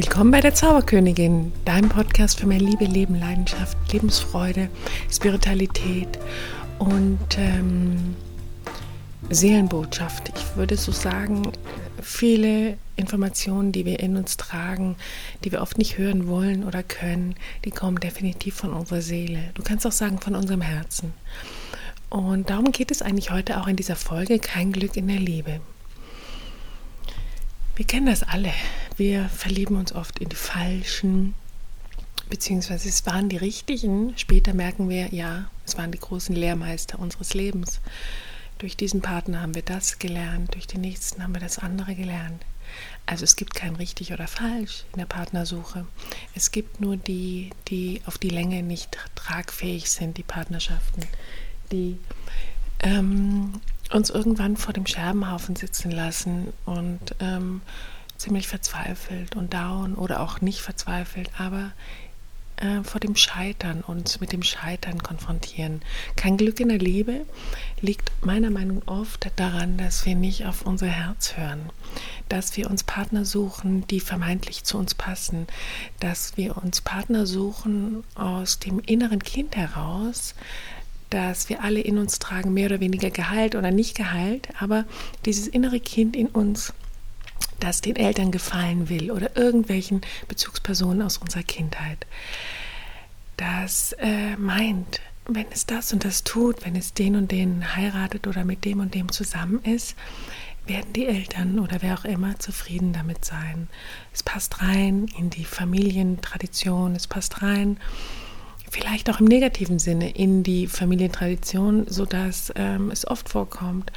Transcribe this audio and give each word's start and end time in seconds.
Willkommen 0.00 0.30
bei 0.30 0.40
der 0.40 0.54
Zauberkönigin, 0.54 1.50
deinem 1.64 1.88
Podcast 1.88 2.38
für 2.38 2.46
mehr 2.46 2.60
Liebe, 2.60 2.84
Leben, 2.84 3.18
Leidenschaft, 3.18 3.76
Lebensfreude, 3.92 4.68
Spiritualität 5.10 6.20
und 6.78 7.18
ähm, 7.36 8.14
Seelenbotschaft. 9.28 10.32
Ich 10.36 10.56
würde 10.56 10.76
so 10.76 10.92
sagen, 10.92 11.50
viele 12.00 12.78
Informationen, 12.94 13.72
die 13.72 13.84
wir 13.84 13.98
in 13.98 14.16
uns 14.16 14.36
tragen, 14.36 14.94
die 15.42 15.50
wir 15.50 15.62
oft 15.62 15.78
nicht 15.78 15.98
hören 15.98 16.28
wollen 16.28 16.62
oder 16.62 16.84
können, 16.84 17.34
die 17.64 17.72
kommen 17.72 17.98
definitiv 17.98 18.54
von 18.54 18.72
unserer 18.72 19.02
Seele. 19.02 19.50
Du 19.54 19.64
kannst 19.64 19.84
auch 19.84 19.90
sagen 19.90 20.20
von 20.20 20.36
unserem 20.36 20.60
Herzen. 20.60 21.12
Und 22.08 22.50
darum 22.50 22.70
geht 22.70 22.92
es 22.92 23.02
eigentlich 23.02 23.32
heute 23.32 23.60
auch 23.60 23.66
in 23.66 23.74
dieser 23.74 23.96
Folge, 23.96 24.38
kein 24.38 24.70
Glück 24.70 24.96
in 24.96 25.08
der 25.08 25.18
Liebe. 25.18 25.60
Wir 27.78 27.86
kennen 27.86 28.06
das 28.06 28.24
alle. 28.24 28.52
Wir 28.96 29.28
verlieben 29.28 29.76
uns 29.76 29.92
oft 29.92 30.18
in 30.18 30.28
die 30.28 30.34
falschen, 30.34 31.34
beziehungsweise 32.28 32.88
es 32.88 33.06
waren 33.06 33.28
die 33.28 33.36
richtigen. 33.36 34.18
Später 34.18 34.52
merken 34.52 34.88
wir, 34.88 35.14
ja, 35.14 35.48
es 35.64 35.78
waren 35.78 35.92
die 35.92 36.00
großen 36.00 36.34
Lehrmeister 36.34 36.98
unseres 36.98 37.34
Lebens. 37.34 37.78
Durch 38.58 38.76
diesen 38.76 39.00
Partner 39.00 39.42
haben 39.42 39.54
wir 39.54 39.62
das 39.62 40.00
gelernt, 40.00 40.56
durch 40.56 40.66
den 40.66 40.80
nächsten 40.80 41.22
haben 41.22 41.32
wir 41.32 41.40
das 41.40 41.60
andere 41.60 41.94
gelernt. 41.94 42.44
Also 43.06 43.22
es 43.22 43.36
gibt 43.36 43.54
kein 43.54 43.76
richtig 43.76 44.12
oder 44.12 44.26
falsch 44.26 44.82
in 44.92 44.98
der 44.98 45.06
Partnersuche. 45.06 45.86
Es 46.34 46.50
gibt 46.50 46.80
nur 46.80 46.96
die, 46.96 47.50
die 47.68 48.02
auf 48.06 48.18
die 48.18 48.30
Länge 48.30 48.64
nicht 48.64 48.98
tragfähig 49.14 49.88
sind, 49.88 50.16
die 50.16 50.24
Partnerschaften, 50.24 51.04
die 51.70 51.96
ähm, 52.80 53.60
uns 53.92 54.10
irgendwann 54.10 54.56
vor 54.56 54.72
dem 54.72 54.86
Scherbenhaufen 54.86 55.56
sitzen 55.56 55.90
lassen 55.90 56.52
und 56.64 57.14
ähm, 57.20 57.62
ziemlich 58.16 58.48
verzweifelt 58.48 59.36
und 59.36 59.54
down 59.54 59.94
oder 59.94 60.20
auch 60.20 60.40
nicht 60.40 60.60
verzweifelt, 60.60 61.30
aber 61.38 61.72
äh, 62.60 62.82
vor 62.82 63.00
dem 63.00 63.14
Scheitern, 63.14 63.82
uns 63.82 64.20
mit 64.20 64.32
dem 64.32 64.42
Scheitern 64.42 65.00
konfrontieren. 65.00 65.80
Kein 66.16 66.36
Glück 66.36 66.58
in 66.58 66.68
der 66.68 66.78
Liebe 66.78 67.24
liegt 67.80 68.10
meiner 68.24 68.50
Meinung 68.50 68.82
nach 68.84 68.98
oft 68.98 69.30
daran, 69.36 69.76
dass 69.78 70.04
wir 70.06 70.16
nicht 70.16 70.44
auf 70.44 70.62
unser 70.62 70.88
Herz 70.88 71.36
hören, 71.36 71.70
dass 72.28 72.56
wir 72.56 72.68
uns 72.68 72.82
Partner 72.82 73.24
suchen, 73.24 73.86
die 73.86 74.00
vermeintlich 74.00 74.64
zu 74.64 74.76
uns 74.76 74.94
passen, 74.94 75.46
dass 76.00 76.36
wir 76.36 76.56
uns 76.56 76.80
Partner 76.80 77.26
suchen 77.26 78.02
aus 78.16 78.58
dem 78.58 78.80
inneren 78.80 79.22
Kind 79.22 79.54
heraus, 79.54 80.34
dass 81.10 81.48
wir 81.48 81.62
alle 81.62 81.80
in 81.80 81.98
uns 81.98 82.18
tragen, 82.18 82.52
mehr 82.52 82.66
oder 82.66 82.80
weniger 82.80 83.10
geheilt 83.10 83.54
oder 83.54 83.70
nicht 83.70 83.96
geheilt, 83.96 84.48
aber 84.58 84.84
dieses 85.24 85.48
innere 85.48 85.80
Kind 85.80 86.16
in 86.16 86.28
uns 86.28 86.72
das 87.60 87.80
den 87.80 87.96
Eltern 87.96 88.30
gefallen 88.30 88.88
will 88.88 89.10
oder 89.10 89.36
irgendwelchen 89.36 90.00
Bezugspersonen 90.28 91.02
aus 91.02 91.18
unserer 91.18 91.42
Kindheit. 91.42 92.06
Das 93.36 93.92
äh, 93.98 94.36
meint, 94.36 95.00
wenn 95.26 95.46
es 95.50 95.66
das 95.66 95.92
und 95.92 96.04
das 96.04 96.24
tut, 96.24 96.64
wenn 96.64 96.76
es 96.76 96.94
den 96.94 97.16
und 97.16 97.30
den 97.30 97.76
heiratet 97.76 98.26
oder 98.26 98.44
mit 98.44 98.64
dem 98.64 98.80
und 98.80 98.94
dem 98.94 99.10
zusammen 99.10 99.62
ist, 99.62 99.96
werden 100.66 100.92
die 100.92 101.06
Eltern 101.06 101.58
oder 101.58 101.78
wer 101.80 101.98
auch 101.98 102.04
immer 102.04 102.38
zufrieden 102.38 102.92
damit 102.92 103.24
sein. 103.24 103.68
Es 104.12 104.22
passt 104.22 104.62
rein 104.62 105.06
in 105.18 105.30
die 105.30 105.44
Familientradition, 105.44 106.94
es 106.94 107.06
passt 107.06 107.42
rein, 107.42 107.78
vielleicht 108.70 109.10
auch 109.10 109.20
im 109.20 109.26
negativen 109.26 109.78
Sinne, 109.78 110.10
in 110.10 110.42
die 110.42 110.66
Familientradition, 110.66 111.86
sodass 111.88 112.52
ähm, 112.56 112.90
es 112.90 113.06
oft 113.06 113.28
vorkommt, 113.28 113.92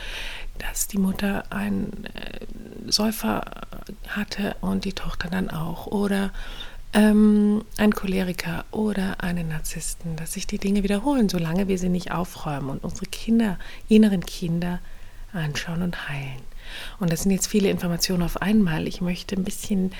dass 0.59 0.87
die 0.87 0.97
Mutter 0.97 1.43
einen 1.51 2.05
äh, 2.13 2.91
Säufer 2.91 3.43
hatte 4.07 4.55
und 4.61 4.85
die 4.85 4.93
Tochter 4.93 5.29
dann 5.29 5.49
auch. 5.49 5.87
Oder 5.87 6.31
ähm, 6.93 7.63
ein 7.77 7.93
Choleriker 7.93 8.65
oder 8.71 9.23
einen 9.23 9.49
Narzissten, 9.49 10.15
dass 10.15 10.33
sich 10.33 10.47
die 10.47 10.57
Dinge 10.57 10.83
wiederholen, 10.83 11.29
solange 11.29 11.67
wir 11.67 11.77
sie 11.77 11.89
nicht 11.89 12.11
aufräumen 12.11 12.69
und 12.69 12.83
unsere 12.83 13.05
Kinder, 13.05 13.57
inneren 13.87 14.25
Kinder 14.25 14.79
anschauen 15.33 15.81
und 15.81 16.09
heilen. 16.09 16.41
Und 16.99 17.11
das 17.11 17.23
sind 17.23 17.31
jetzt 17.31 17.47
viele 17.47 17.69
Informationen 17.69 18.23
auf 18.23 18.41
einmal. 18.41 18.87
Ich 18.87 19.01
möchte 19.01 19.35
ein 19.35 19.43
bisschen 19.43 19.91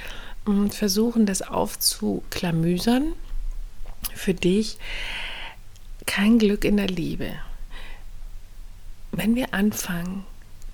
äh, 0.47 0.69
versuchen, 0.69 1.25
das 1.25 1.41
aufzuklamüsern 1.41 3.13
für 4.16 4.33
dich. 4.33 4.77
Kein 6.05 6.39
Glück 6.39 6.66
in 6.66 6.77
der 6.77 6.88
Liebe. 6.88 7.33
Wenn 9.11 9.35
wir 9.35 9.53
anfangen, 9.53 10.25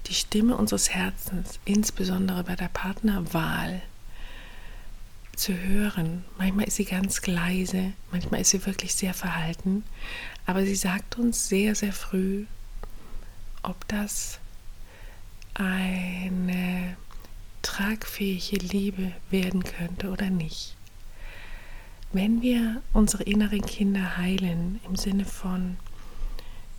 die 0.07 0.13
Stimme 0.13 0.55
unseres 0.55 0.89
Herzens, 0.89 1.59
insbesondere 1.65 2.43
bei 2.43 2.55
der 2.55 2.69
Partnerwahl, 2.69 3.81
zu 5.37 5.53
hören. 5.53 6.25
Manchmal 6.37 6.67
ist 6.67 6.75
sie 6.75 6.85
ganz 6.85 7.25
leise, 7.27 7.93
manchmal 8.11 8.41
ist 8.41 8.49
sie 8.49 8.65
wirklich 8.65 8.95
sehr 8.95 9.13
verhalten, 9.13 9.83
aber 10.45 10.65
sie 10.65 10.75
sagt 10.75 11.17
uns 11.17 11.47
sehr, 11.47 11.75
sehr 11.75 11.93
früh, 11.93 12.45
ob 13.61 13.87
das 13.87 14.39
eine 15.53 16.97
tragfähige 17.61 18.57
Liebe 18.57 19.11
werden 19.29 19.63
könnte 19.63 20.09
oder 20.09 20.29
nicht. 20.29 20.76
Wenn 22.13 22.41
wir 22.41 22.81
unsere 22.93 23.23
inneren 23.23 23.61
Kinder 23.61 24.17
heilen, 24.17 24.79
im 24.85 24.95
Sinne 24.95 25.25
von, 25.25 25.77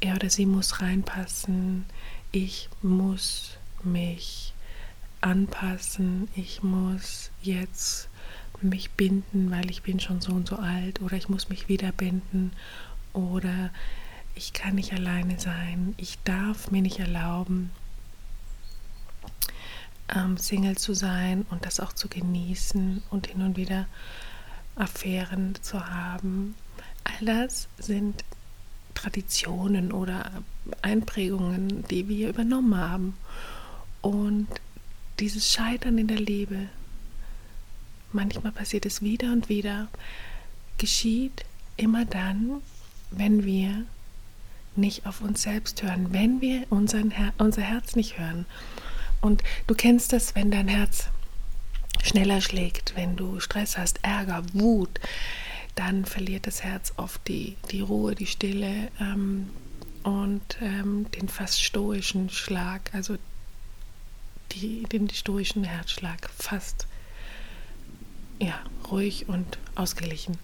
er 0.01 0.15
oder 0.15 0.31
sie 0.31 0.47
muss 0.47 0.81
reinpassen, 0.81 1.85
ich 2.33 2.71
muss 2.83 3.59
mich 3.83 4.55
anpassen, 5.21 6.29
ich 6.35 6.63
muss 6.63 7.31
jetzt 7.43 8.09
mich 8.63 8.91
binden, 8.93 9.51
weil 9.51 9.71
ich 9.71 9.83
bin 9.83 10.01
schon 10.01 10.21
so 10.21 10.33
und 10.33 10.49
so 10.49 10.57
alt 10.57 11.01
oder 11.03 11.17
ich 11.17 11.29
muss 11.29 11.49
mich 11.49 11.69
wieder 11.69 11.93
binden 11.93 12.53
oder 13.13 13.71
ich 14.35 14.53
kann 14.53 14.77
nicht 14.77 14.93
alleine 14.93 15.39
sein, 15.39 15.95
ich 15.97 16.19
darf 16.25 16.71
mir 16.71 16.83
nicht 16.83 16.99
erlauben, 16.99 17.71
ähm, 20.15 20.37
Single 20.37 20.77
zu 20.77 20.95
sein 20.95 21.45
und 21.51 21.67
das 21.67 21.81
auch 21.81 21.93
zu 21.93 22.09
genießen 22.09 23.03
und 23.11 23.27
hin 23.27 23.43
und 23.43 23.57
wieder 23.57 23.87
Affären 24.79 25.55
zu 25.61 25.89
haben. 25.89 26.55
All 27.05 27.27
das 27.27 27.69
sind 27.79 28.25
Traditionen 28.95 29.93
oder 29.93 30.31
Einprägungen, 30.83 31.85
die 31.89 32.09
wir 32.09 32.29
übernommen 32.29 32.77
haben. 32.77 33.17
Und 34.03 34.49
dieses 35.19 35.53
Scheitern 35.53 35.99
in 35.99 36.09
der 36.09 36.21
Liebe, 36.21 36.69
manchmal 38.13 38.53
passiert 38.53 38.87
es 38.87 39.03
wieder 39.03 39.33
und 39.33 39.49
wieder, 39.49 39.89
geschieht 40.79 41.45
immer 41.77 42.05
dann, 42.05 42.63
wenn 43.11 43.45
wir 43.45 43.85
nicht 44.77 45.07
auf 45.07 45.21
uns 45.21 45.43
selbst 45.43 45.83
hören, 45.83 46.13
wenn 46.13 46.41
wir 46.41 46.67
unseren 46.71 47.11
Her 47.11 47.33
unser 47.39 47.63
Herz 47.63 47.97
nicht 47.97 48.19
hören. 48.19 48.47
Und 49.21 49.43
du 49.67 49.75
kennst 49.75 50.13
das, 50.13 50.35
wenn 50.35 50.51
dein 50.51 50.69
Herz 50.69 51.09
schneller 52.03 52.41
schlägt, 52.41 52.95
wenn 52.97 53.17
du 53.17 53.41
Stress 53.41 53.77
hast, 53.77 54.01
Ärger, 54.03 54.43
Wut, 54.53 55.01
dann 55.75 56.05
verliert 56.05 56.47
das 56.47 56.63
Herz 56.65 56.93
oft 56.97 57.27
die, 57.29 57.57
die 57.71 57.81
Ruhe, 57.81 58.15
die 58.15 58.27
Stille 58.27 58.91
ähm, 59.01 59.51
und 60.03 60.59
ähm, 60.61 61.07
den 61.13 61.29
fast 61.29 61.63
stoischen 61.63 62.31
Schlag, 62.31 62.91
also 62.95 63.17
die, 64.53 64.85
den 64.85 65.09
stoischen 65.11 65.65
Herzschlag, 65.65 66.31
fast 66.37 66.87
ja, 68.41 68.59
ruhig 68.91 69.29
und 69.29 69.59
ausgeglichen. 69.75 70.39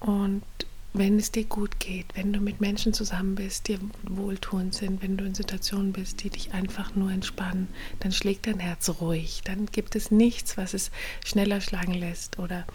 Und 0.00 0.42
wenn 0.92 1.18
es 1.18 1.30
dir 1.30 1.44
gut 1.44 1.78
geht, 1.78 2.06
wenn 2.14 2.32
du 2.32 2.40
mit 2.40 2.60
Menschen 2.60 2.92
zusammen 2.92 3.36
bist, 3.36 3.68
die 3.68 3.78
wohltuend 4.02 4.74
sind, 4.74 5.02
wenn 5.02 5.16
du 5.16 5.24
in 5.24 5.34
Situationen 5.34 5.92
bist, 5.92 6.22
die 6.22 6.30
dich 6.30 6.52
einfach 6.52 6.96
nur 6.96 7.12
entspannen, 7.12 7.68
dann 8.00 8.12
schlägt 8.12 8.46
dein 8.46 8.58
Herz 8.58 8.88
ruhig. 9.00 9.42
Dann 9.44 9.66
gibt 9.66 9.94
es 9.94 10.10
nichts, 10.10 10.56
was 10.56 10.74
es 10.74 10.90
schneller 11.24 11.60
schlagen 11.60 11.94
lässt 11.94 12.38
oder 12.38 12.66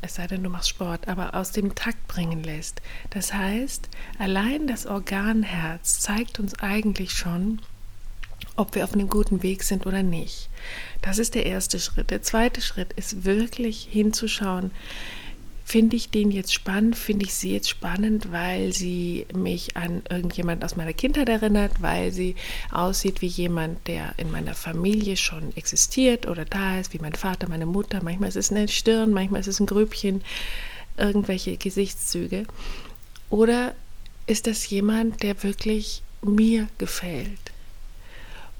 es 0.00 0.16
sei 0.16 0.26
denn, 0.26 0.42
du 0.42 0.50
machst 0.50 0.68
Sport, 0.68 1.08
aber 1.08 1.34
aus 1.34 1.50
dem 1.50 1.74
Takt 1.74 2.06
bringen 2.08 2.44
lässt. 2.44 2.82
Das 3.10 3.32
heißt, 3.32 3.88
allein 4.18 4.66
das 4.66 4.86
Organherz 4.86 6.00
zeigt 6.00 6.38
uns 6.38 6.58
eigentlich 6.58 7.12
schon, 7.12 7.60
ob 8.54 8.74
wir 8.74 8.84
auf 8.84 8.92
einem 8.92 9.08
guten 9.08 9.42
Weg 9.42 9.62
sind 9.62 9.86
oder 9.86 10.02
nicht. 10.02 10.50
Das 11.00 11.18
ist 11.18 11.34
der 11.34 11.46
erste 11.46 11.80
Schritt. 11.80 12.10
Der 12.10 12.22
zweite 12.22 12.60
Schritt 12.60 12.92
ist 12.92 13.24
wirklich 13.24 13.88
hinzuschauen, 13.90 14.70
Finde 15.66 15.96
ich 15.96 16.10
den 16.10 16.30
jetzt 16.30 16.52
spannend? 16.52 16.94
Finde 16.94 17.24
ich 17.24 17.34
sie 17.34 17.52
jetzt 17.52 17.70
spannend, 17.70 18.30
weil 18.30 18.74
sie 18.74 19.26
mich 19.34 19.76
an 19.76 20.02
irgendjemand 20.10 20.62
aus 20.62 20.76
meiner 20.76 20.92
Kindheit 20.92 21.28
erinnert, 21.30 21.80
weil 21.80 22.12
sie 22.12 22.36
aussieht 22.70 23.22
wie 23.22 23.26
jemand, 23.26 23.88
der 23.88 24.12
in 24.18 24.30
meiner 24.30 24.54
Familie 24.54 25.16
schon 25.16 25.56
existiert 25.56 26.28
oder 26.28 26.44
da 26.44 26.78
ist, 26.78 26.92
wie 26.92 26.98
mein 26.98 27.14
Vater, 27.14 27.48
meine 27.48 27.66
Mutter. 27.66 28.02
Manchmal 28.04 28.28
ist 28.28 28.36
es 28.36 28.50
eine 28.50 28.68
Stirn, 28.68 29.12
manchmal 29.12 29.40
ist 29.40 29.46
es 29.46 29.58
ein 29.58 29.66
Grübchen, 29.66 30.22
irgendwelche 30.98 31.56
Gesichtszüge. 31.56 32.44
Oder 33.30 33.74
ist 34.26 34.46
das 34.46 34.68
jemand, 34.68 35.22
der 35.22 35.42
wirklich 35.42 36.02
mir 36.22 36.68
gefällt? 36.76 37.53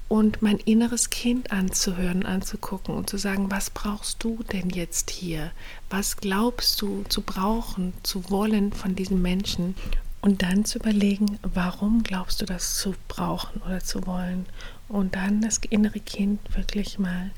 Und 0.07 0.41
mein 0.41 0.57
inneres 0.59 1.09
Kind 1.09 1.51
anzuhören, 1.51 2.25
anzugucken 2.25 2.95
und 2.95 3.09
zu 3.09 3.17
sagen, 3.17 3.49
was 3.49 3.69
brauchst 3.69 4.23
du 4.23 4.43
denn 4.51 4.69
jetzt 4.69 5.09
hier? 5.09 5.51
Was 5.89 6.17
glaubst 6.17 6.81
du 6.81 7.03
zu 7.09 7.21
brauchen, 7.21 7.93
zu 8.03 8.29
wollen 8.29 8.71
von 8.71 8.95
diesem 8.95 9.21
Menschen? 9.21 9.75
Und 10.21 10.41
dann 10.41 10.65
zu 10.65 10.79
überlegen, 10.79 11.37
warum 11.41 12.01
glaubst 12.01 12.41
du 12.41 12.45
das 12.45 12.77
zu 12.77 12.95
brauchen 13.07 13.61
oder 13.61 13.79
zu 13.79 14.07
wollen? 14.07 14.47
Und 14.87 15.15
dann 15.15 15.41
das 15.41 15.59
innere 15.69 15.99
Kind 15.99 16.39
wirklich 16.55 16.97
mal 16.97 17.31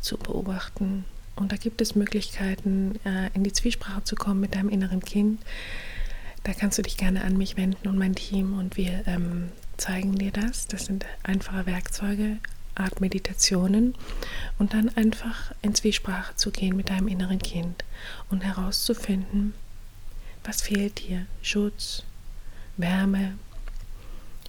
zu 0.00 0.18
beobachten. 0.18 1.04
Und 1.34 1.52
da 1.52 1.56
gibt 1.56 1.80
es 1.80 1.94
Möglichkeiten, 1.94 2.98
äh, 3.04 3.30
in 3.34 3.42
die 3.42 3.52
Zwiesprache 3.52 4.04
zu 4.04 4.16
kommen 4.16 4.40
mit 4.40 4.54
deinem 4.54 4.68
inneren 4.68 5.00
Kind. 5.00 5.40
Da 6.44 6.52
kannst 6.52 6.78
du 6.78 6.82
dich 6.82 6.96
gerne 6.96 7.24
an 7.24 7.36
mich 7.36 7.56
wenden 7.56 7.88
und 7.88 7.98
mein 7.98 8.14
Team 8.14 8.58
und 8.58 8.76
wir 8.76 9.02
ähm, 9.06 9.50
zeigen 9.76 10.16
dir 10.16 10.32
das. 10.32 10.66
Das 10.66 10.86
sind 10.86 11.06
einfache 11.22 11.66
Werkzeuge, 11.66 12.38
Art 12.74 13.00
Meditationen 13.00 13.94
und 14.58 14.74
dann 14.74 14.94
einfach 14.96 15.52
in 15.62 15.74
Zwiesprache 15.74 16.36
zu 16.36 16.50
gehen 16.50 16.76
mit 16.76 16.90
deinem 16.90 17.08
inneren 17.08 17.38
Kind 17.38 17.84
und 18.30 18.44
herauszufinden, 18.44 19.54
was 20.44 20.62
fehlt 20.62 21.08
dir. 21.08 21.26
Schutz, 21.42 22.04
Wärme, 22.76 23.38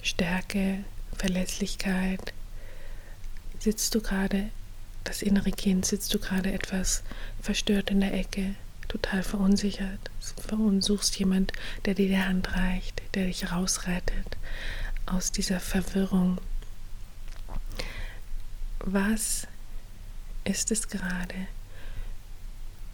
Stärke, 0.02 0.84
Verlässlichkeit. 1.16 2.32
Sitzt 3.58 3.94
du 3.94 4.00
gerade, 4.00 4.50
das 5.04 5.22
innere 5.22 5.50
Kind, 5.50 5.86
sitzt 5.86 6.12
du 6.12 6.18
gerade 6.18 6.52
etwas 6.52 7.02
verstört 7.40 7.90
in 7.90 8.00
der 8.00 8.12
Ecke, 8.12 8.54
total 8.88 9.22
verunsichert, 9.22 10.10
suchst 10.80 11.18
jemand, 11.18 11.52
der 11.86 11.94
dir 11.94 12.08
die 12.08 12.18
Hand 12.18 12.54
reicht, 12.54 13.02
der 13.14 13.26
dich 13.26 13.50
rausrettet 13.50 14.36
aus 15.08 15.32
dieser 15.32 15.60
Verwirrung. 15.60 16.38
Was 18.80 19.46
ist 20.44 20.70
es 20.70 20.88
gerade? 20.88 21.34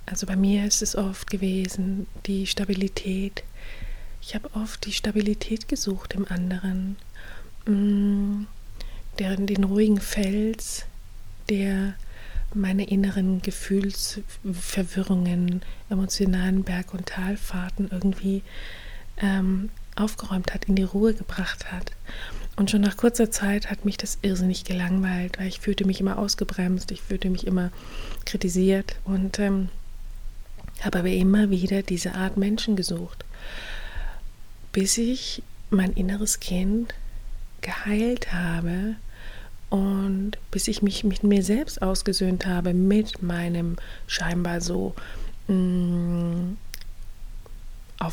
Also 0.07 0.27
bei 0.27 0.37
mir 0.37 0.67
ist 0.67 0.83
es 0.83 0.97
oft 0.97 1.31
gewesen, 1.31 2.07
die 2.27 2.47
Stabilität. 2.47 3.43
Ich 4.21 4.35
habe 4.35 4.51
oft 4.55 4.85
die 4.87 4.93
Stabilität 4.93 5.69
gesucht 5.69 6.13
im 6.15 6.27
anderen, 6.29 6.97
mm, 7.67 8.47
deren 9.19 9.47
den 9.47 9.65
ruhigen 9.65 10.01
Fels, 10.01 10.87
der 11.49 11.95
meine 12.55 12.89
inneren 12.89 13.43
Gefühlsverwirrungen, 13.43 15.61
emotionalen 15.91 16.65
Berg- 16.65 16.95
und 16.95 17.05
Talfahrten 17.07 17.89
irgendwie 17.91 18.43
ähm, 19.19 19.69
aufgeräumt 19.97 20.53
hat, 20.55 20.65
in 20.67 20.77
die 20.77 20.83
Ruhe 20.83 21.15
gebracht 21.15 21.71
hat. 21.73 21.93
Und 22.57 22.71
schon 22.71 22.83
nach 22.83 22.97
kurzer 22.97 23.31
Zeit 23.31 23.71
hat 23.71 23.85
mich 23.85 23.97
das 23.97 24.19
irrsinnig 24.23 24.65
gelangweilt, 24.65 25.39
weil 25.39 25.49
ich 25.49 25.61
fühlte 25.61 25.85
mich 25.85 26.01
immer 26.01 26.19
ausgebremst, 26.19 26.91
ich 26.93 27.03
fühlte 27.03 27.29
mich 27.29 27.47
immer 27.47 27.71
kritisiert 28.25 28.97
und 29.05 29.39
ähm, 29.41 29.69
habe 30.83 31.01
aber 31.01 31.09
immer 31.09 31.51
wieder 31.51 31.83
diese 31.83 32.15
Art 32.15 32.37
Menschen 32.37 32.77
gesucht, 32.77 33.25
bis 34.73 34.99
ich 34.99 35.43
mein 35.71 35.93
inneres 35.93 36.39
Kind 36.39 36.95
geheilt 37.61 38.33
habe 38.33 38.97
und 39.71 40.33
bis 40.53 40.69
ich 40.69 40.83
mich 40.83 41.03
mit 41.03 41.25
mir 41.25 41.43
selbst 41.43 41.83
ausgesöhnt 41.83 42.47
habe, 42.47 42.75
mit 42.75 43.23
meinem 43.23 43.77
scheinbar 44.07 44.61
so 44.61 44.95
mh, 45.49 45.55
mm, 45.55 46.34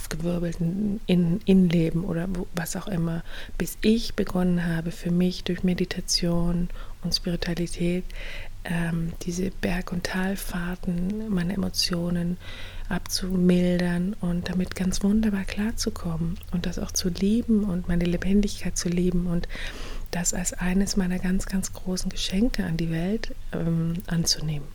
aufgewirbelten 0.02 1.00
In 1.06 1.42
Innenleben 1.46 2.04
oder 2.04 2.28
was 2.56 2.76
auch 2.76 2.88
immer, 2.88 3.24
bis 3.58 3.78
ich 3.82 4.16
begonnen 4.16 4.66
habe, 4.66 4.92
für 4.92 5.12
mich 5.12 5.44
durch 5.44 5.64
Meditation 5.64 6.70
und 7.04 7.14
Spiritualität 7.14 8.04
ähm, 8.64 9.14
diese 9.24 9.52
Berg- 9.52 9.92
und 9.92 10.04
Talfahrten, 10.04 11.30
meine 11.30 11.54
Emotionen 11.54 12.38
abzumildern 12.90 14.16
und 14.22 14.50
damit 14.50 14.76
ganz 14.76 15.04
wunderbar 15.04 15.46
klarzukommen 15.46 16.38
und 16.52 16.66
das 16.66 16.80
auch 16.80 16.92
zu 16.92 17.10
lieben 17.10 17.64
und 17.64 17.88
meine 17.88 18.06
Lebendigkeit 18.06 18.78
zu 18.78 18.90
lieben 18.90 19.28
und 19.28 19.48
das 20.10 20.34
als 20.34 20.54
eines 20.54 20.98
meiner 20.98 21.20
ganz, 21.20 21.46
ganz 21.46 21.74
großen 21.74 22.10
Geschenke 22.10 22.66
an 22.66 22.78
die 22.78 22.92
Welt 22.92 23.34
ähm, 23.54 23.94
anzunehmen. 24.08 24.68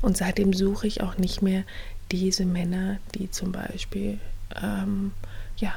Und 0.00 0.16
seitdem 0.16 0.52
suche 0.52 0.86
ich 0.86 1.02
auch 1.02 1.18
nicht 1.18 1.42
mehr 1.42 1.64
diese 2.10 2.44
Männer, 2.46 2.98
die 3.14 3.30
zum 3.30 3.52
Beispiel 3.52 4.18
ähm, 4.62 5.12
ja, 5.56 5.74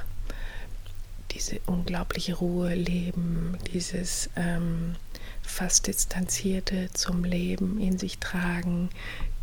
diese 1.31 1.59
unglaubliche 1.65 2.35
Ruhe 2.35 2.73
leben, 2.75 3.57
dieses 3.73 4.29
ähm, 4.35 4.95
fast 5.41 5.88
distanzierte 5.88 6.89
zum 6.93 7.23
Leben 7.23 7.79
in 7.79 7.97
sich 7.97 8.19
tragen, 8.19 8.89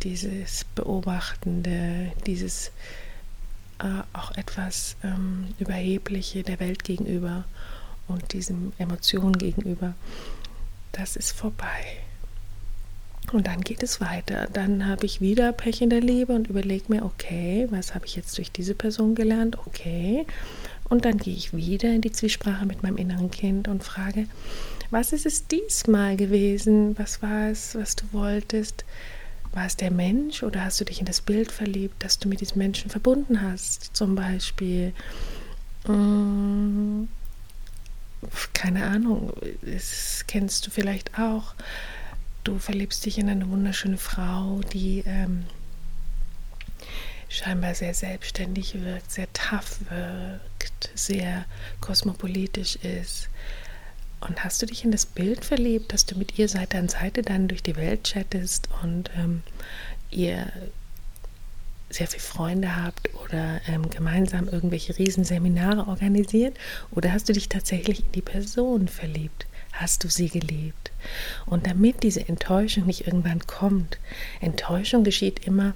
dieses 0.03 0.65
Beobachtende, 0.75 2.11
dieses 2.25 2.71
äh, 3.79 4.03
auch 4.13 4.31
etwas 4.35 4.95
ähm, 5.03 5.53
Überhebliche 5.59 6.43
der 6.43 6.59
Welt 6.59 6.83
gegenüber 6.83 7.45
und 8.07 8.33
diesen 8.33 8.73
Emotionen 8.77 9.37
gegenüber, 9.37 9.93
das 10.91 11.15
ist 11.15 11.31
vorbei. 11.31 11.97
Und 13.31 13.47
dann 13.47 13.61
geht 13.61 13.83
es 13.83 14.01
weiter. 14.01 14.47
Dann 14.51 14.87
habe 14.87 15.05
ich 15.05 15.21
wieder 15.21 15.51
Pech 15.51 15.81
in 15.81 15.89
der 15.89 16.01
Liebe 16.01 16.33
und 16.33 16.47
überlege 16.47 16.85
mir, 16.87 17.03
okay, 17.03 17.67
was 17.69 17.93
habe 17.93 18.05
ich 18.05 18.15
jetzt 18.15 18.37
durch 18.37 18.51
diese 18.51 18.73
Person 18.73 19.15
gelernt? 19.15 19.57
Okay. 19.67 20.25
Und 20.89 21.05
dann 21.05 21.17
gehe 21.17 21.35
ich 21.35 21.55
wieder 21.55 21.89
in 21.89 22.01
die 22.01 22.11
Zwiesprache 22.11 22.65
mit 22.65 22.81
meinem 22.81 22.97
inneren 22.97 23.29
Kind 23.29 23.67
und 23.67 23.83
frage, 23.83 24.27
was 24.89 25.13
ist 25.13 25.27
es 25.27 25.45
diesmal 25.45 26.17
gewesen? 26.17 26.97
Was 26.97 27.21
war 27.21 27.49
es, 27.49 27.75
was 27.75 27.95
du 27.95 28.05
wolltest? 28.11 28.85
War 29.51 29.65
es 29.65 29.77
der 29.77 29.91
Mensch 29.91 30.41
oder 30.43 30.65
hast 30.65 30.81
du 30.81 30.85
dich 30.85 30.99
in 30.99 31.05
das 31.05 31.21
Bild 31.21 31.51
verliebt, 31.51 32.03
dass 32.03 32.17
du 32.17 32.27
mit 32.27 32.41
diesem 32.41 32.57
Menschen 32.57 32.89
verbunden 32.89 33.41
hast? 33.41 33.95
Zum 33.95 34.15
Beispiel, 34.15 34.93
hm, 35.85 37.07
keine 38.53 38.85
Ahnung, 38.85 39.33
das 39.61 40.25
kennst 40.27 40.65
du 40.65 40.71
vielleicht 40.71 41.19
auch 41.19 41.53
Du 42.43 42.57
verliebst 42.57 43.05
dich 43.05 43.17
in 43.17 43.29
eine 43.29 43.49
wunderschöne 43.49 43.97
Frau, 43.97 44.61
die 44.73 45.03
ähm, 45.05 45.45
scheinbar 47.27 47.75
sehr 47.75 47.93
selbstständig 47.93 48.81
wirkt, 48.81 49.11
sehr 49.11 49.31
tough 49.33 49.79
wirkt, 49.89 50.89
sehr 50.95 51.45
kosmopolitisch 51.81 52.77
ist. 52.77 53.29
Und 54.21 54.43
hast 54.43 54.61
du 54.61 54.65
dich 54.65 54.83
in 54.83 54.91
das 54.91 55.05
Bild 55.05 55.45
verliebt, 55.45 55.93
dass 55.93 56.05
du 56.05 56.17
mit 56.17 56.37
ihr 56.37 56.49
Seite 56.49 56.77
an 56.77 56.89
Seite 56.89 57.21
dann 57.21 57.47
durch 57.47 57.63
die 57.63 57.75
Welt 57.75 58.03
chattest 58.03 58.67
und 58.83 59.09
ähm, 59.15 59.43
ihr 60.09 60.51
sehr 61.89 62.07
viele 62.07 62.21
Freunde 62.21 62.75
habt 62.75 63.09
oder 63.25 63.61
ähm, 63.67 63.89
gemeinsam 63.89 64.47
irgendwelche 64.47 64.97
Riesenseminare 64.97 65.87
organisiert? 65.87 66.57
Oder 66.91 67.11
hast 67.13 67.29
du 67.29 67.33
dich 67.33 67.49
tatsächlich 67.49 68.05
in 68.05 68.11
die 68.11 68.21
Person 68.21 68.87
verliebt? 68.87 69.47
Hast 69.71 70.03
du 70.03 70.09
sie 70.09 70.29
geliebt? 70.29 70.91
Und 71.45 71.67
damit 71.67 72.03
diese 72.03 72.27
Enttäuschung 72.27 72.85
nicht 72.85 73.07
irgendwann 73.07 73.45
kommt, 73.47 73.97
Enttäuschung 74.41 75.03
geschieht 75.03 75.45
immer, 75.45 75.73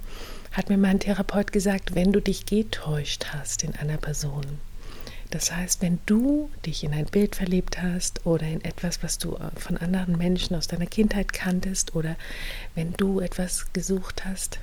hat 0.52 0.68
mir 0.68 0.78
mein 0.78 1.00
Therapeut 1.00 1.52
gesagt, 1.52 1.94
wenn 1.94 2.12
du 2.12 2.20
dich 2.20 2.46
getäuscht 2.46 3.26
hast 3.32 3.64
in 3.64 3.74
einer 3.74 3.96
Person. 3.96 4.44
Das 5.30 5.50
heißt, 5.50 5.82
wenn 5.82 5.98
du 6.06 6.48
dich 6.64 6.84
in 6.84 6.92
ein 6.92 7.06
Bild 7.06 7.34
verliebt 7.34 7.82
hast 7.82 8.24
oder 8.24 8.46
in 8.46 8.64
etwas, 8.64 9.02
was 9.02 9.18
du 9.18 9.34
äh, 9.34 9.50
von 9.56 9.76
anderen 9.76 10.16
Menschen 10.16 10.54
aus 10.54 10.68
deiner 10.68 10.86
Kindheit 10.86 11.32
kanntest 11.32 11.96
oder 11.96 12.14
wenn 12.76 12.92
du 12.92 13.18
etwas 13.18 13.72
gesucht 13.72 14.24
hast 14.24 14.60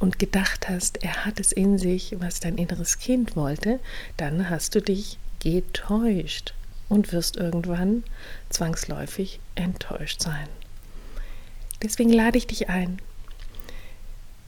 und 0.00 0.18
gedacht 0.18 0.68
hast, 0.68 1.02
er 1.04 1.24
hat 1.24 1.38
es 1.38 1.52
in 1.52 1.78
sich, 1.78 2.16
was 2.18 2.40
dein 2.40 2.58
inneres 2.58 2.98
Kind 2.98 3.36
wollte, 3.36 3.78
dann 4.16 4.50
hast 4.50 4.74
du 4.74 4.82
dich 4.82 5.16
getäuscht 5.38 6.54
und 6.88 7.12
wirst 7.12 7.36
irgendwann 7.36 8.04
zwangsläufig 8.48 9.40
enttäuscht 9.54 10.20
sein. 10.20 10.48
Deswegen 11.82 12.12
lade 12.12 12.38
ich 12.38 12.46
dich 12.46 12.68
ein. 12.68 13.00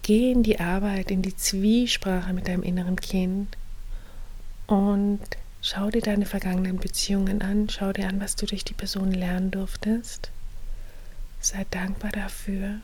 Geh 0.02 0.32
in 0.32 0.42
die 0.42 0.60
Arbeit, 0.60 1.10
in 1.10 1.22
die 1.22 1.36
Zwiesprache 1.36 2.32
mit 2.32 2.48
deinem 2.48 2.62
inneren 2.62 2.96
Kind 2.96 3.56
und 4.66 5.20
schau 5.60 5.90
dir 5.90 6.00
deine 6.00 6.24
vergangenen 6.24 6.78
Beziehungen 6.78 7.42
an, 7.42 7.68
schau 7.68 7.92
dir 7.92 8.08
an, 8.08 8.20
was 8.20 8.36
du 8.36 8.46
durch 8.46 8.64
die 8.64 8.74
Person 8.74 9.12
lernen 9.12 9.50
durftest. 9.50 10.30
Sei 11.40 11.66
dankbar 11.70 12.12
dafür 12.12 12.80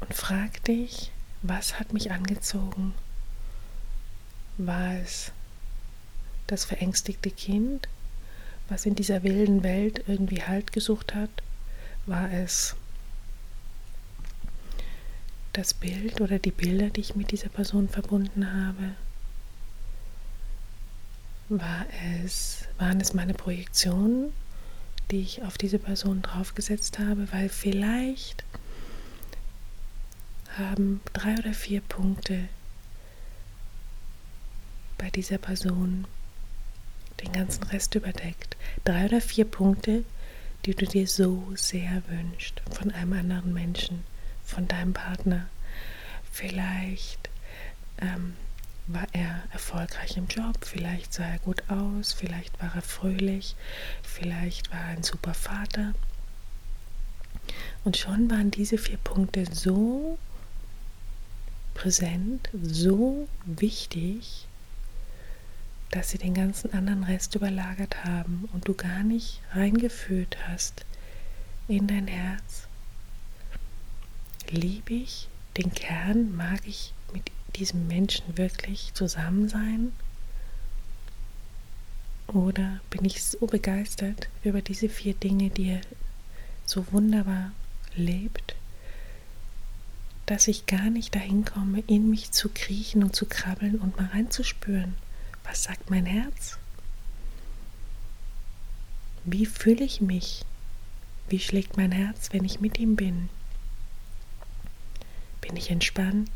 und 0.00 0.14
frag 0.14 0.62
dich, 0.64 1.12
was 1.42 1.78
hat 1.78 1.92
mich 1.92 2.10
angezogen? 2.10 2.94
War 4.56 4.94
es 5.02 5.32
das 6.46 6.64
verängstigte 6.64 7.30
Kind? 7.30 7.88
Was 8.68 8.86
in 8.86 8.94
dieser 8.94 9.22
wilden 9.22 9.62
Welt 9.62 10.04
irgendwie 10.06 10.42
Halt 10.42 10.72
gesucht 10.72 11.14
hat, 11.14 11.30
war 12.06 12.32
es 12.32 12.76
das 15.52 15.74
Bild 15.74 16.20
oder 16.20 16.38
die 16.38 16.50
Bilder, 16.50 16.90
die 16.90 17.00
ich 17.00 17.14
mit 17.14 17.30
dieser 17.30 17.48
Person 17.48 17.88
verbunden 17.88 18.52
habe? 18.52 18.94
War 21.48 21.86
es, 22.24 22.64
waren 22.78 23.00
es 23.00 23.14
meine 23.14 23.34
Projektionen 23.34 24.32
die 25.10 25.20
ich 25.20 25.42
auf 25.42 25.58
diese 25.58 25.78
Person 25.78 26.22
draufgesetzt 26.22 26.98
habe, 26.98 27.30
weil 27.32 27.48
vielleicht 27.48 28.44
haben 30.56 31.00
drei 31.12 31.34
oder 31.34 31.52
vier 31.52 31.80
Punkte 31.80 32.48
bei 34.98 35.10
dieser 35.10 35.38
Person 35.38 36.06
den 37.22 37.32
ganzen 37.32 37.62
Rest 37.64 37.94
überdeckt. 37.94 38.56
Drei 38.84 39.06
oder 39.06 39.20
vier 39.20 39.44
Punkte, 39.44 40.04
die 40.64 40.74
du 40.74 40.86
dir 40.86 41.06
so 41.06 41.44
sehr 41.54 42.02
wünschst 42.08 42.62
von 42.70 42.90
einem 42.90 43.12
anderen 43.12 43.52
Menschen, 43.52 44.04
von 44.44 44.66
deinem 44.66 44.92
Partner. 44.92 45.46
Vielleicht 46.32 47.28
ähm, 47.98 48.34
war 48.86 49.06
er 49.12 49.42
erfolgreich 49.52 50.16
im 50.16 50.26
Job, 50.26 50.58
vielleicht 50.64 51.14
sah 51.14 51.24
er 51.24 51.38
gut 51.38 51.62
aus, 51.70 52.12
vielleicht 52.12 52.60
war 52.60 52.74
er 52.74 52.82
fröhlich, 52.82 53.56
vielleicht 54.02 54.70
war 54.72 54.80
er 54.80 54.96
ein 54.96 55.02
super 55.02 55.34
Vater. 55.34 55.94
Und 57.84 57.96
schon 57.96 58.30
waren 58.30 58.50
diese 58.50 58.78
vier 58.78 58.98
Punkte 58.98 59.44
so 59.52 60.18
präsent, 61.74 62.48
so 62.52 63.28
wichtig, 63.44 64.46
dass 65.94 66.10
sie 66.10 66.18
den 66.18 66.34
ganzen 66.34 66.72
anderen 66.72 67.04
Rest 67.04 67.36
überlagert 67.36 68.04
haben 68.04 68.48
und 68.52 68.66
du 68.66 68.74
gar 68.74 69.04
nicht 69.04 69.40
reingefühlt 69.52 70.36
hast 70.48 70.84
in 71.68 71.86
dein 71.86 72.08
Herz. 72.08 72.66
Liebe 74.50 74.94
ich 74.94 75.28
den 75.56 75.72
Kern? 75.72 76.34
Mag 76.34 76.66
ich 76.66 76.92
mit 77.12 77.30
diesem 77.54 77.86
Menschen 77.86 78.36
wirklich 78.36 78.92
zusammen 78.94 79.48
sein? 79.48 79.92
Oder 82.26 82.80
bin 82.90 83.04
ich 83.04 83.22
so 83.22 83.46
begeistert 83.46 84.28
über 84.42 84.62
diese 84.62 84.88
vier 84.88 85.14
Dinge, 85.14 85.50
die 85.50 85.68
er 85.68 85.80
so 86.66 86.90
wunderbar 86.90 87.52
lebt, 87.94 88.56
dass 90.26 90.48
ich 90.48 90.66
gar 90.66 90.90
nicht 90.90 91.14
dahin 91.14 91.44
komme, 91.44 91.84
in 91.86 92.10
mich 92.10 92.32
zu 92.32 92.48
kriechen 92.48 93.04
und 93.04 93.14
zu 93.14 93.26
krabbeln 93.26 93.76
und 93.76 93.96
mal 93.96 94.06
reinzuspüren. 94.06 95.03
Was 95.44 95.62
sagt 95.62 95.90
mein 95.90 96.06
Herz? 96.06 96.58
Wie 99.24 99.46
fühle 99.46 99.84
ich 99.84 100.00
mich? 100.00 100.44
Wie 101.28 101.38
schlägt 101.38 101.76
mein 101.76 101.92
Herz, 101.92 102.30
wenn 102.32 102.44
ich 102.44 102.60
mit 102.60 102.78
ihm 102.78 102.96
bin? 102.96 103.28
Bin 105.40 105.56
ich 105.56 105.70
entspannt? 105.70 106.30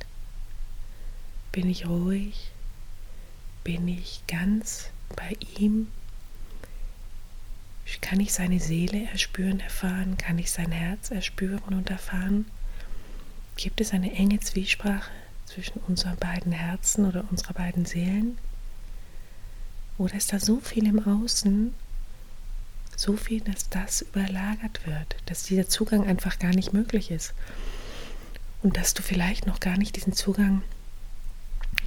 Bin 1.53 1.69
ich 1.69 1.87
ruhig? 1.87 2.51
Bin 3.65 3.89
ich 3.89 4.23
ganz 4.27 4.91
bei 5.17 5.37
ihm? 5.59 5.89
Kann 8.09 8.21
ich 8.21 8.33
seine 8.33 8.59
Seele 8.59 9.07
erspüren, 9.11 9.61
erfahren? 9.61 10.17
Kann 10.17 10.39
ich 10.39 10.51
sein 10.51 10.73
Herz 10.73 11.11
erspüren 11.11 11.59
und 11.77 11.91
erfahren? 11.91 12.47
Gibt 13.57 13.83
es 13.83 13.93
eine 13.93 14.13
enge 14.15 14.41
Zwiesprache 14.41 15.11
zwischen 15.45 15.81
unseren 15.81 16.17
beiden 16.17 16.53
Herzen 16.53 17.05
oder 17.05 17.25
unserer 17.31 17.53
beiden 17.53 17.85
Seelen? 17.85 18.39
Oder 19.99 20.15
ist 20.15 20.33
da 20.33 20.39
so 20.39 20.61
viel 20.61 20.87
im 20.87 21.07
Außen, 21.07 21.75
so 22.97 23.17
viel, 23.17 23.41
dass 23.41 23.69
das 23.69 24.03
überlagert 24.03 24.87
wird, 24.87 25.17
dass 25.27 25.43
dieser 25.43 25.69
Zugang 25.69 26.07
einfach 26.07 26.39
gar 26.39 26.53
nicht 26.53 26.73
möglich 26.73 27.11
ist? 27.11 27.35
Und 28.63 28.77
dass 28.77 28.95
du 28.95 29.03
vielleicht 29.03 29.47
noch 29.47 29.61
gar 29.61 29.77
nicht 29.77 29.97
diesen 29.97 30.13
Zugang 30.13 30.63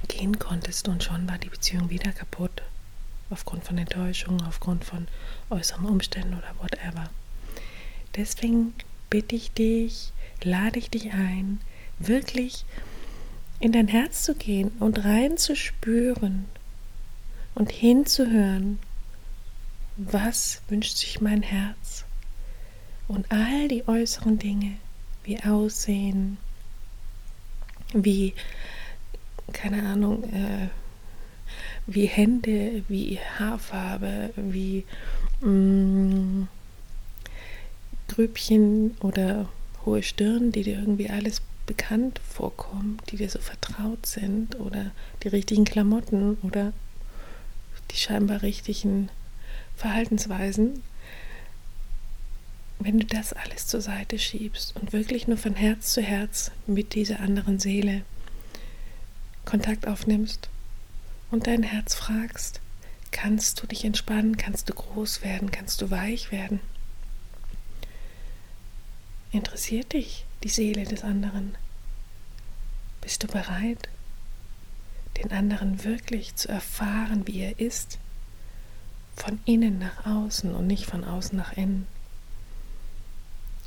gehen 0.08 0.38
konntest 0.38 0.88
und 0.88 1.02
schon 1.02 1.28
war 1.28 1.38
die 1.38 1.48
Beziehung 1.48 1.90
wieder 1.90 2.12
kaputt. 2.12 2.62
Aufgrund 3.30 3.64
von 3.64 3.78
Enttäuschung, 3.78 4.42
aufgrund 4.42 4.84
von 4.84 5.08
äußeren 5.48 5.86
Umständen 5.86 6.34
oder 6.34 6.54
whatever. 6.60 7.08
Deswegen 8.14 8.74
bitte 9.08 9.36
ich 9.36 9.52
dich, 9.52 10.12
lade 10.42 10.78
ich 10.78 10.90
dich 10.90 11.12
ein, 11.12 11.60
wirklich 11.98 12.66
in 13.58 13.72
dein 13.72 13.88
Herz 13.88 14.22
zu 14.22 14.34
gehen 14.34 14.72
und 14.80 15.02
reinzuspüren 15.04 16.46
und 17.54 17.70
hinzuhören, 17.70 18.78
was 19.96 20.62
wünscht 20.68 20.96
sich 20.96 21.20
mein 21.20 21.42
Herz? 21.42 22.04
Und 23.08 23.30
all 23.30 23.68
die 23.68 23.86
äußeren 23.86 24.38
Dinge 24.38 24.76
wie 25.24 25.42
Aussehen, 25.42 26.38
wie, 27.92 28.34
keine 29.52 29.82
Ahnung, 29.82 30.24
äh, 30.32 30.68
wie 31.86 32.06
Hände, 32.06 32.84
wie 32.88 33.18
Haarfarbe, 33.38 34.30
wie 34.36 34.84
mh, 35.40 35.48
mm, 35.48 36.48
Grübchen 38.08 38.96
oder 39.00 39.48
hohe 39.84 40.02
Stirn, 40.02 40.52
die 40.52 40.62
dir 40.62 40.78
irgendwie 40.78 41.10
alles 41.10 41.42
bekannt 41.66 42.18
vorkommt, 42.18 43.10
die 43.10 43.16
dir 43.16 43.30
so 43.30 43.38
vertraut 43.38 44.04
sind 44.06 44.58
oder 44.60 44.90
die 45.22 45.28
richtigen 45.28 45.64
Klamotten 45.64 46.36
oder 46.42 46.72
die 47.90 47.96
scheinbar 47.96 48.42
richtigen 48.42 49.10
Verhaltensweisen, 49.76 50.82
wenn 52.78 52.98
du 52.98 53.06
das 53.06 53.32
alles 53.32 53.66
zur 53.66 53.80
Seite 53.80 54.18
schiebst 54.18 54.76
und 54.76 54.92
wirklich 54.92 55.28
nur 55.28 55.36
von 55.36 55.54
Herz 55.54 55.92
zu 55.92 56.02
Herz 56.02 56.50
mit 56.66 56.94
dieser 56.94 57.20
anderen 57.20 57.58
Seele 57.58 58.02
Kontakt 59.44 59.86
aufnimmst 59.86 60.48
und 61.30 61.46
dein 61.46 61.62
Herz 61.62 61.94
fragst, 61.94 62.60
kannst 63.10 63.62
du 63.62 63.66
dich 63.66 63.84
entspannen, 63.84 64.36
kannst 64.36 64.68
du 64.68 64.74
groß 64.74 65.22
werden, 65.22 65.50
kannst 65.50 65.80
du 65.82 65.90
weich 65.90 66.32
werden. 66.32 66.60
Interessiert 69.30 69.92
dich 69.92 70.24
die 70.42 70.48
Seele 70.48 70.84
des 70.84 71.04
anderen? 71.04 71.56
Bist 73.00 73.22
du 73.22 73.26
bereit, 73.28 73.88
den 75.18 75.32
anderen 75.32 75.84
wirklich 75.84 76.34
zu 76.36 76.48
erfahren, 76.48 77.26
wie 77.26 77.40
er 77.40 77.60
ist? 77.60 77.98
Von 79.16 79.40
innen 79.44 79.78
nach 79.78 80.06
außen 80.06 80.54
und 80.54 80.66
nicht 80.66 80.86
von 80.86 81.04
außen 81.04 81.36
nach 81.36 81.52
innen. 81.52 81.86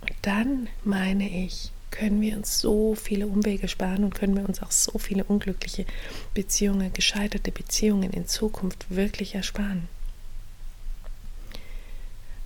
Und 0.01 0.13
dann, 0.21 0.67
meine 0.83 1.29
ich, 1.29 1.71
können 1.91 2.19
wir 2.19 2.35
uns 2.35 2.59
so 2.59 2.93
viele 2.95 3.27
Umwege 3.27 3.67
sparen 3.67 4.03
und 4.03 4.15
können 4.15 4.35
wir 4.35 4.47
uns 4.47 4.61
auch 4.61 4.71
so 4.71 4.97
viele 4.97 5.23
unglückliche 5.23 5.85
Beziehungen, 6.33 6.91
gescheiterte 6.91 7.51
Beziehungen 7.51 8.11
in 8.11 8.27
Zukunft 8.27 8.85
wirklich 8.89 9.35
ersparen. 9.35 9.87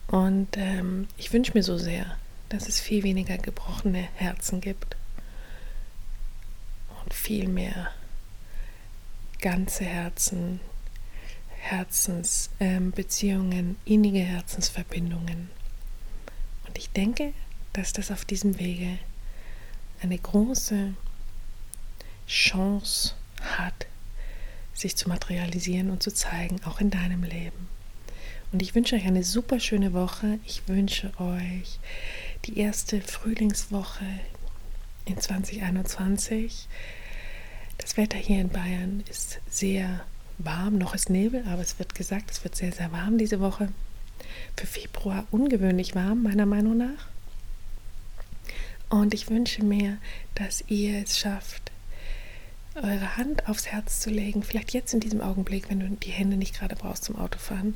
Und 0.08 0.58
ähm, 0.58 1.08
ich 1.18 1.34
wünsche 1.34 1.54
mir 1.54 1.64
so 1.64 1.78
sehr, 1.78 2.18
dass 2.50 2.68
es 2.68 2.80
viel 2.80 3.04
weniger 3.04 3.38
gebrochene 3.38 4.08
Herzen 4.16 4.62
gibt 4.62 4.96
und 7.04 7.14
viel 7.14 7.48
mehr 7.48 7.92
ganze 9.40 9.86
Herzen, 9.86 10.60
Herzensbeziehungen, 11.60 13.52
ähm, 13.52 13.76
innige 13.86 14.20
Herzensverbindungen. 14.20 15.50
Und 16.68 16.78
ich 16.78 16.90
denke, 16.92 17.34
dass 17.74 17.94
das 17.94 18.12
auf 18.12 18.26
diesem 18.26 18.60
Wege 18.60 18.98
eine 20.02 20.18
große 20.18 20.94
Chance 22.28 23.14
hat, 23.42 23.88
sich 24.74 24.96
zu 24.96 25.10
materialisieren 25.10 25.90
und 25.90 26.04
zu 26.04 26.14
zeigen, 26.14 26.62
auch 26.64 26.80
in 26.80 26.90
deinem 26.90 27.24
Leben. 27.24 27.68
Und 28.52 28.62
ich 28.62 28.74
wünsche 28.76 28.96
euch 28.96 29.06
eine 29.06 29.24
super 29.24 29.60
schöne 29.60 29.94
Woche. 29.94 30.40
Ich 30.46 30.68
wünsche 30.68 31.12
euch 31.20 31.80
die 32.46 32.58
erste 32.58 33.02
Frühlingswoche 33.02 34.06
in 35.06 35.20
2021. 35.20 36.68
Das 37.90 37.98
Wetter 37.98 38.20
hier 38.20 38.40
in 38.40 38.50
Bayern 38.50 39.04
ist 39.10 39.40
sehr 39.50 40.02
warm, 40.38 40.78
noch 40.78 40.94
ist 40.94 41.10
Nebel, 41.10 41.44
aber 41.48 41.64
es 41.64 41.80
wird 41.80 41.96
gesagt, 41.96 42.30
es 42.30 42.44
wird 42.44 42.56
sehr, 42.56 42.72
sehr 42.72 42.92
warm 42.92 43.18
diese 43.18 43.40
Woche. 43.40 43.70
Für 44.56 44.68
Februar 44.68 45.26
ungewöhnlich 45.32 45.96
warm, 45.96 46.22
meiner 46.22 46.46
Meinung 46.46 46.78
nach. 46.78 47.08
Und 48.90 49.16
ich 49.16 49.32
wünsche 49.32 49.66
mir, 49.66 49.98
dass 50.36 50.64
ihr 50.68 51.02
es 51.02 51.18
schafft, 51.18 51.72
eure 52.76 53.18
Hand 53.18 53.50
aufs 53.50 53.66
Herz 53.66 54.02
zu 54.02 54.12
legen, 54.12 54.44
vielleicht 54.44 54.72
jetzt 54.72 54.94
in 54.94 55.00
diesem 55.00 55.22
Augenblick, 55.22 55.72
wenn 55.72 55.80
du 55.80 55.90
die 55.90 56.12
Hände 56.12 56.38
nicht 56.38 56.60
gerade 56.60 56.76
brauchst 56.76 57.06
zum 57.06 57.16
Autofahren, 57.16 57.76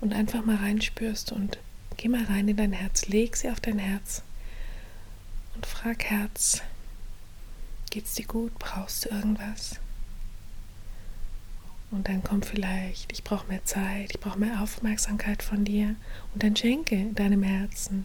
und 0.00 0.12
einfach 0.12 0.44
mal 0.44 0.54
reinspürst 0.54 1.32
und 1.32 1.58
Geh 1.96 2.06
mal 2.06 2.22
rein 2.26 2.46
in 2.46 2.56
dein 2.56 2.72
Herz, 2.72 3.08
leg 3.08 3.34
sie 3.34 3.50
auf 3.50 3.58
dein 3.58 3.80
Herz 3.80 4.22
und 5.56 5.66
frag 5.66 6.04
Herz, 6.04 6.62
geht's 7.90 8.14
dir 8.14 8.26
gut? 8.26 8.58
Brauchst 8.58 9.04
du 9.04 9.08
irgendwas? 9.10 9.78
Und 11.90 12.08
dann 12.08 12.22
kommt 12.22 12.44
vielleicht, 12.44 13.10
ich 13.12 13.24
brauche 13.24 13.46
mehr 13.46 13.64
Zeit, 13.64 14.10
ich 14.10 14.20
brauche 14.20 14.38
mehr 14.38 14.60
Aufmerksamkeit 14.60 15.42
von 15.42 15.64
dir. 15.64 15.96
Und 16.34 16.42
dann 16.42 16.54
schenke 16.54 17.12
deinem 17.14 17.42
Herzen 17.42 18.04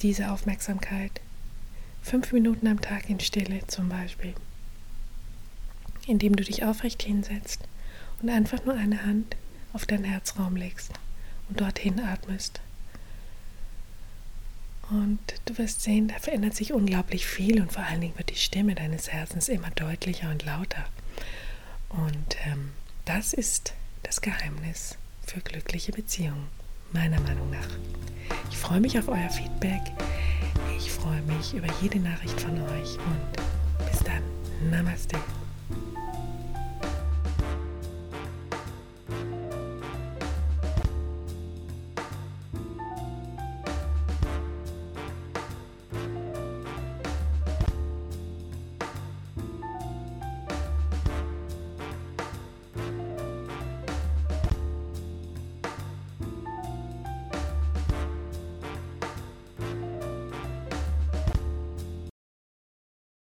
diese 0.00 0.30
Aufmerksamkeit. 0.30 1.20
Fünf 2.02 2.32
Minuten 2.32 2.66
am 2.68 2.80
Tag 2.80 3.10
in 3.10 3.20
Stille 3.20 3.66
zum 3.66 3.88
Beispiel. 3.88 4.34
Indem 6.06 6.36
du 6.36 6.44
dich 6.44 6.64
aufrecht 6.64 7.02
hinsetzt 7.02 7.60
und 8.22 8.30
einfach 8.30 8.64
nur 8.64 8.74
eine 8.74 9.04
Hand 9.04 9.36
auf 9.72 9.84
deinen 9.84 10.04
Herzraum 10.04 10.56
legst 10.56 10.92
und 11.48 11.60
dorthin 11.60 12.00
atmest. 12.00 12.60
Und 14.90 15.20
du 15.44 15.56
wirst 15.58 15.82
sehen, 15.82 16.08
da 16.08 16.18
verändert 16.18 16.54
sich 16.54 16.72
unglaublich 16.72 17.26
viel 17.26 17.60
und 17.60 17.72
vor 17.72 17.84
allen 17.84 18.00
Dingen 18.00 18.18
wird 18.18 18.30
die 18.30 18.36
Stimme 18.36 18.74
deines 18.74 19.12
Herzens 19.12 19.48
immer 19.48 19.70
deutlicher 19.70 20.30
und 20.30 20.44
lauter. 20.44 20.84
Und 21.90 22.36
ähm, 22.46 22.70
das 23.04 23.32
ist 23.32 23.74
das 24.02 24.20
Geheimnis 24.20 24.96
für 25.24 25.40
glückliche 25.40 25.92
Beziehungen, 25.92 26.48
meiner 26.92 27.20
Meinung 27.20 27.50
nach. 27.50 27.68
Ich 28.50 28.58
freue 28.58 28.80
mich 28.80 28.98
auf 28.98 29.08
euer 29.08 29.30
Feedback. 29.30 29.82
Ich 30.76 30.90
freue 30.90 31.22
mich 31.22 31.54
über 31.54 31.68
jede 31.80 32.00
Nachricht 32.00 32.40
von 32.40 32.60
euch 32.60 32.96
und 32.98 33.88
bis 33.90 34.00
dann. 34.00 34.22
Namaste. 34.70 35.16